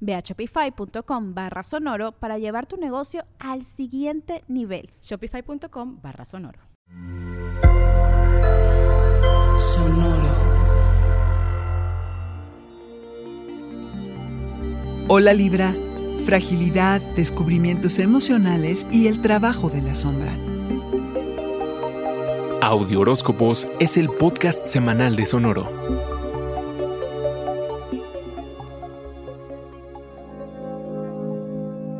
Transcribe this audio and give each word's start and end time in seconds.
Ve 0.00 0.14
a 0.14 0.20
shopify.com 0.20 1.34
barra 1.34 1.62
sonoro 1.62 2.12
para 2.12 2.38
llevar 2.38 2.66
tu 2.66 2.76
negocio 2.76 3.24
al 3.38 3.64
siguiente 3.64 4.44
nivel. 4.48 4.90
Shopify.com 5.02 6.00
barra 6.02 6.24
sonoro. 6.24 6.60
Sonoro. 9.58 10.28
Hola 15.10 15.32
Libra, 15.32 15.74
fragilidad, 16.26 17.00
descubrimientos 17.16 17.98
emocionales 17.98 18.86
y 18.90 19.06
el 19.06 19.20
trabajo 19.20 19.70
de 19.70 19.80
la 19.80 19.94
sombra. 19.94 20.36
Audio 22.60 23.00
Horóscopos 23.00 23.66
es 23.80 23.96
el 23.96 24.10
podcast 24.10 24.66
semanal 24.66 25.16
de 25.16 25.24
Sonoro. 25.24 26.17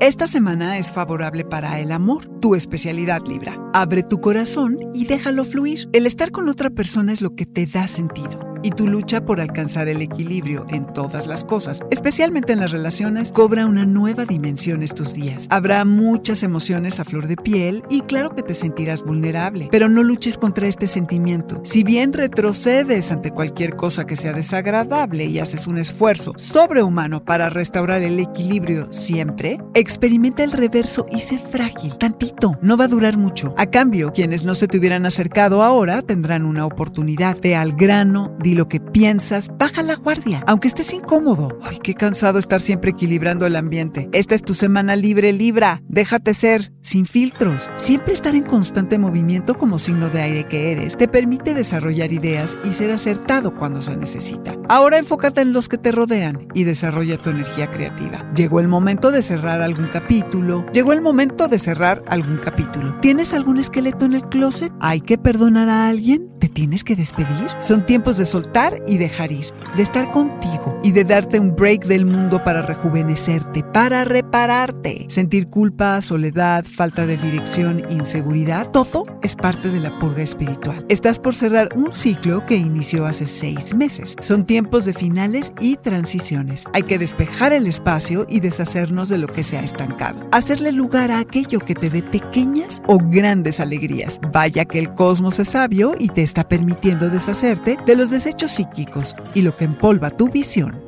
Esta 0.09 0.27
semana 0.27 0.79
es 0.79 0.91
favorable 0.91 1.45
para 1.45 1.81
el 1.81 1.93
amor, 1.93 2.41
tu 2.41 2.55
especialidad 2.55 3.21
Libra. 3.27 3.59
Abre 3.75 4.03
tu 4.03 4.23
corazón 4.23 4.79
y 4.95 5.05
déjalo 5.05 5.45
fluir. 5.45 5.87
El 5.93 6.07
estar 6.07 6.31
con 6.31 6.49
otra 6.49 6.71
persona 6.71 7.13
es 7.13 7.21
lo 7.21 7.35
que 7.35 7.45
te 7.45 7.67
da 7.67 7.87
sentido 7.89 8.58
y 8.63 8.71
tu 8.71 8.87
lucha 8.87 9.25
por 9.25 9.41
alcanzar 9.41 9.89
el 9.89 10.03
equilibrio 10.03 10.67
en 10.69 10.87
todas 10.93 11.27
las 11.27 11.45
cosas, 11.45 11.81
especialmente 11.91 12.53
en 12.53 12.61
las 12.61 12.73
relaciones, 12.73 13.33
cobra 13.33 13.67
una 13.67 13.85
nueva 13.85 14.25
dimensión 14.25 14.83
estos 14.83 15.15
días. 15.15 15.47
Habrá 15.51 15.85
muchas 15.85 16.43
emociones 16.43 17.01
a 17.01 17.05
flor 17.05 17.27
de 17.27 17.37
piel 17.37 17.85
y 17.89 18.03
claro 18.03 18.35
que 18.35 18.43
te 18.43 18.55
sentirás 18.55 19.03
vulnerable, 19.05 19.69
pero 19.71 19.89
no 19.89 20.03
luches 20.03 20.39
contra 20.39 20.69
este 20.69 20.87
sentimiento. 20.87 21.61
Si 21.65 21.85
bien 21.85 22.13
retrocedes 22.13 23.13
ante 23.13 23.31
cualquier 23.31 23.77
cosa 23.77 24.07
que 24.07 24.17
sea 24.17 24.33
desagradable 24.33 25.27
y 25.27 25.39
haces 25.39 25.67
un 25.67 25.79
esfuerzo 25.79 26.33
sobrehumano 26.37 27.25
para 27.25 27.49
restaurar 27.49 28.03
el 28.03 28.19
equilibrio 28.19 28.93
siempre, 28.93 29.59
experimenta 29.75 30.43
el 30.43 30.53
reverso 30.53 31.07
y 31.11 31.21
sé 31.21 31.39
frágil, 31.39 31.97
tantito, 31.99 32.59
no 32.63 32.77
va 32.77 32.85
a 32.85 32.89
durar 32.89 33.17
mucho. 33.17 33.55
A 33.57 33.67
cambio, 33.67 34.13
quienes 34.13 34.45
no 34.45 34.55
se 34.55 34.69
te 34.69 34.79
hubieran 34.79 35.07
acercado 35.07 35.63
ahora 35.63 36.03
tendrán 36.03 36.45
una 36.45 36.67
oportunidad. 36.67 37.37
Ve 37.41 37.57
al 37.57 37.73
grano, 37.73 38.37
lo 38.59 38.69
que 38.69 38.81
piensas, 38.81 39.51
baja 39.57 39.83
la 39.83 39.95
guardia, 39.95 40.43
aunque 40.49 40.67
estés 40.67 40.93
incómodo. 40.93 41.59
Ay, 41.63 41.79
qué 41.81 41.95
cansado 41.95 42.41
estar 42.41 42.61
siempre 42.61 42.91
equilibrando 42.91 43.47
el 43.47 43.55
ambiente. 43.55 44.09
Esta 44.13 44.35
es 44.35 44.43
tu 44.43 44.53
semana 44.53 44.97
libre, 44.97 45.33
Libra. 45.33 45.81
Déjate 45.87 46.35
ser, 46.35 46.73
sin 46.89 47.07
filtros. 47.07 47.71
Siempre 47.77 48.15
estar 48.15 48.35
en 48.35 48.45
constante 48.45 48.99
movimiento 48.99 49.55
como 49.57 49.79
signo 49.79 50.09
de 50.09 50.23
aire 50.23 50.45
que 50.45 50.73
eres 50.73 50.97
te 50.97 51.07
permite 51.07 51.55
desarrollar 51.55 52.13
ideas 52.13 52.59
y 52.65 52.73
ser 52.73 52.91
acertado 52.91 53.55
cuando 53.55 53.83
se 53.83 53.97
necesita. 53.97 54.57
Ahora 54.69 54.99
enfócate 54.99 55.43
en 55.43 55.53
los 55.53 55.69
que 55.69 55.79
te 55.79 55.93
rodean 55.93 56.49
y 56.55 56.65
desarrolla 56.65 57.19
tu 57.19 57.31
energía 57.31 57.71
creativa. 57.71 58.31
Llegó 58.35 58.61
el 58.61 58.69
momento 58.69 59.11
de 59.11 59.23
cerrar 59.23 59.63
algún 59.63 59.89
capítulo. 59.89 60.65
Llegó 60.73 60.93
el 60.93 61.01
momento 61.01 61.49
de 61.49 61.59
cerrar 61.59 62.03
algún 62.09 62.39
capítulo. 62.39 62.99
¿Tienes 63.01 63.35
algún 63.35 63.59
esqueleto 63.59 64.07
en 64.07 64.15
el 64.15 64.29
closet? 64.29 64.73
¿Hay 64.81 65.01
que 65.01 65.19
perdonar 65.19 65.69
a 65.69 65.89
alguien? 65.89 66.29
¿Te 66.39 66.49
tienes 66.49 66.85
que 66.85 66.97
despedir? 66.97 67.49
Son 67.59 67.85
tiempos 67.85 68.17
de 68.17 68.25
soltar 68.25 68.83
y 68.87 68.99
dejar 68.99 69.33
ir, 69.33 69.47
de 69.77 69.83
estar 69.83 70.11
contigo 70.11 70.79
y 70.83 70.93
de 70.93 71.05
darte 71.05 71.41
un 71.41 71.55
break 71.55 71.87
del 71.87 72.07
mundo 72.07 72.43
para 72.45 72.63
rejuvenecerte, 72.63 73.63
para 73.63 74.05
repararte. 74.05 75.07
Sentir 75.09 75.49
culpa, 75.49 76.01
soledad, 76.01 76.65
falta 76.79 77.07
de 77.07 77.17
dirección, 77.17 77.83
inseguridad, 77.91 78.71
todo 78.71 79.05
es 79.21 79.35
parte 79.35 79.69
de 79.69 79.81
la 79.81 79.99
purga 79.99 80.23
espiritual. 80.23 80.87
Estás 80.89 81.19
por 81.19 81.35
cerrar 81.35 81.71
un 81.75 81.91
ciclo 81.91 82.47
que 82.47 82.55
inició 82.55 83.05
hace 83.05 83.27
seis 83.27 83.75
meses. 83.75 84.15
Son 84.21 84.47
tiempos 84.47 84.85
de 84.85 84.93
finales 84.93 85.53
y 85.59 85.75
transiciones. 85.75 86.67
Hay 86.73 86.85
que 86.85 87.01
despejar 87.01 87.53
el 87.53 87.67
espacio 87.67 88.27
y 88.29 88.39
deshacernos 88.39 89.09
de 89.09 89.19
lo 89.19 89.27
que 89.27 89.43
se 89.43 89.59
ha 89.59 89.63
estancado. 89.63 90.21
Hacerle 90.31 90.71
lugar 90.71 91.11
a 91.11 91.19
aquello 91.19 91.59
que 91.59 91.75
te 91.75 91.91
dé 91.91 92.01
pequeñas 92.01 92.81
o 92.87 92.99
grandes 92.99 93.59
alegrías. 93.59 94.21
Vaya 94.33 94.65
que 94.65 94.79
el 94.79 94.95
cosmos 94.95 95.41
es 95.41 95.49
sabio 95.49 95.97
y 95.99 96.11
te 96.11 96.23
está 96.23 96.47
permitiendo 96.47 97.11
deshacerte 97.11 97.77
de 97.85 97.97
los 97.97 98.11
desechos 98.11 98.53
psíquicos 98.53 99.17
y 99.35 99.43
lo 99.43 99.57
que 99.57 99.65
empolva 99.65 100.11
tu 100.11 100.29
visión. 100.29 100.88